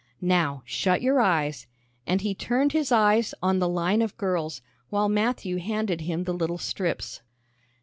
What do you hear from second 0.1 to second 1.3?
"Now shut your